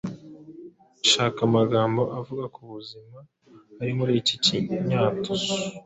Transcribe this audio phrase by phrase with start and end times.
[1.11, 3.19] shaka amagambo avuga ku buzima
[3.81, 5.53] ari muri iki kinyatuzu